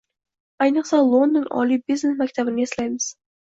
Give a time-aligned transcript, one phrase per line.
[0.65, 3.15] Ayniqsa, London oliy biznes maktabini eslaymiz